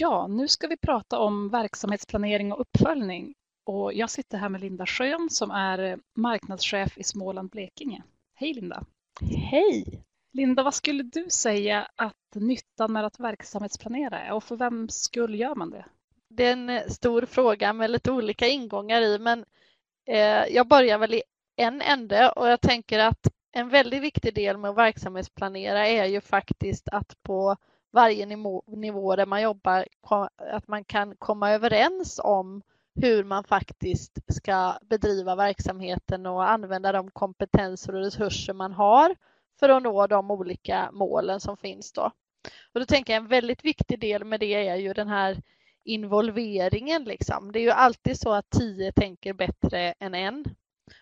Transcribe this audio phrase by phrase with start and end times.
[0.00, 3.34] Ja, nu ska vi prata om verksamhetsplanering och uppföljning.
[3.64, 8.02] Och jag sitter här med Linda Schön som är marknadschef i Småland Blekinge.
[8.34, 8.84] Hej Linda!
[9.50, 10.02] Hej!
[10.32, 15.34] Linda, vad skulle du säga att nyttan med att verksamhetsplanera är och för vem skull
[15.34, 15.84] gör man det?
[16.28, 19.44] Det är en stor fråga med lite olika ingångar i, men
[20.06, 21.22] eh, jag börjar väl i
[21.56, 26.20] en ände och jag tänker att en väldigt viktig del med att verksamhetsplanera är ju
[26.20, 27.56] faktiskt att på
[27.90, 29.86] varje nivå, nivå där man jobbar,
[30.36, 32.62] att man kan komma överens om
[32.94, 39.16] hur man faktiskt ska bedriva verksamheten och använda de kompetenser och resurser man har
[39.60, 42.12] för att nå de olika målen som finns då.
[42.72, 45.42] Och då tänker jag en väldigt viktig del med det är ju den här
[45.84, 47.04] involveringen.
[47.04, 47.52] Liksom.
[47.52, 50.44] Det är ju alltid så att tio tänker bättre än en.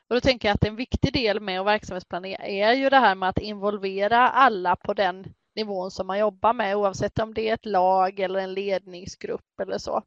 [0.09, 3.15] Och då tänker jag att en viktig del med att verksamhetsplanera är ju det här
[3.15, 7.55] med att involvera alla på den nivån som man jobbar med oavsett om det är
[7.55, 10.03] ett lag eller en ledningsgrupp eller så.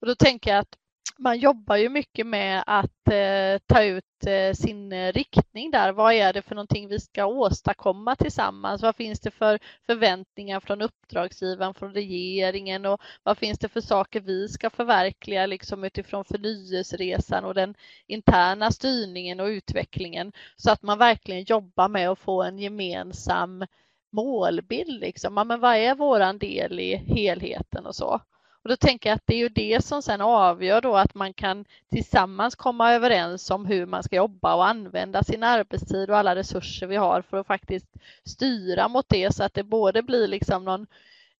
[0.00, 0.76] Och då tänker jag att
[1.20, 5.92] man jobbar ju mycket med att eh, ta ut eh, sin eh, riktning där.
[5.92, 8.82] Vad är det för någonting vi ska åstadkomma tillsammans?
[8.82, 14.20] Vad finns det för förväntningar från uppdragsgivaren, från regeringen och vad finns det för saker
[14.20, 17.74] vi ska förverkliga liksom utifrån förnyelseresan och den
[18.06, 23.64] interna styrningen och utvecklingen så att man verkligen jobbar med att få en gemensam
[24.10, 25.00] målbild.
[25.00, 25.36] Liksom.
[25.36, 28.20] Ja, men vad är våran del i helheten och så?
[28.62, 31.32] Och då tänker jag att det är ju det som sen avgör då att man
[31.32, 36.34] kan tillsammans komma överens om hur man ska jobba och använda sin arbetstid och alla
[36.36, 37.86] resurser vi har för att faktiskt
[38.24, 40.86] styra mot det så att det både blir liksom någon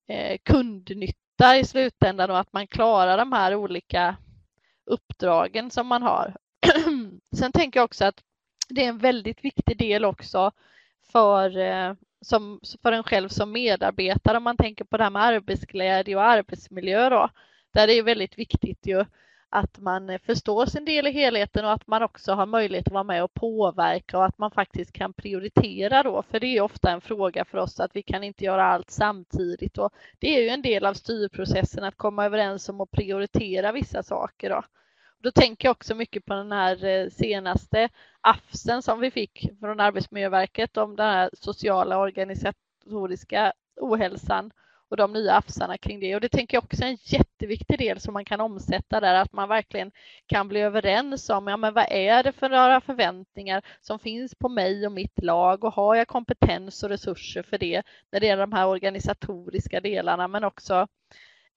[0.07, 4.15] eh, kundnytta i slutändan och att man klarar de här olika
[4.85, 6.35] uppdragen som man har.
[7.35, 8.23] sen tänker jag också att
[8.69, 10.51] det är en väldigt viktig del också
[11.11, 15.23] för eh, som, för en själv som medarbetare om man tänker på det här med
[15.23, 17.29] arbetsglädje och arbetsmiljö då.
[17.73, 19.05] Där det är väldigt viktigt ju
[19.49, 23.03] att man förstår sin del i helheten och att man också har möjlighet att vara
[23.03, 26.23] med och påverka och att man faktiskt kan prioritera då.
[26.31, 29.77] För det är ofta en fråga för oss att vi kan inte göra allt samtidigt
[29.77, 34.03] och det är ju en del av styrprocessen att komma överens om att prioritera vissa
[34.03, 34.63] saker då.
[35.23, 37.89] Då tänker jag också mycket på den här eh, senaste
[38.21, 44.51] AFSen som vi fick från Arbetsmiljöverket om den här sociala organisatoriska ohälsan
[44.89, 46.15] och de nya AFSarna kring det.
[46.15, 49.33] Och det tänker jag också är en jätteviktig del som man kan omsätta där, att
[49.33, 49.91] man verkligen
[50.25, 54.49] kan bli överens om, ja men vad är det för några förväntningar som finns på
[54.49, 58.47] mig och mitt lag och har jag kompetens och resurser för det när det gäller
[58.47, 60.87] de här organisatoriska delarna men också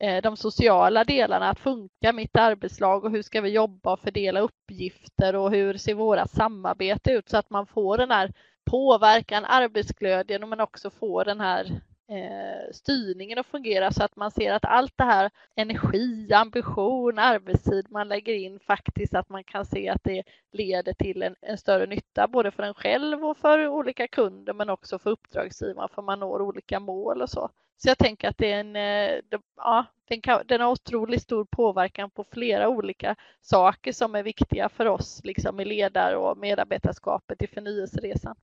[0.04, 4.40] Eh, de sociala delarna, att funka mitt arbetslag och hur ska vi jobba och fördela
[4.40, 8.32] uppgifter och hur ser våra samarbete ut så att man får den här
[8.64, 11.64] påverkan, arbetsglädjen men också får den här
[12.08, 17.86] eh, styrningen att fungera så att man ser att allt det här energi, ambition, arbetstid
[17.90, 20.22] man lägger in faktiskt att man kan se att det
[20.52, 24.70] leder till en, en större nytta både för en själv och för olika kunder men
[24.70, 27.50] också för uppdragsgivaren för man når olika mål och så.
[27.76, 29.20] Så jag tänker att det är en, eh,
[29.56, 34.68] ja, den, kan, den har otroligt stor påverkan på flera olika saker som är viktiga
[34.68, 38.36] för oss liksom i ledar och medarbetarskapet i förnyelseresan.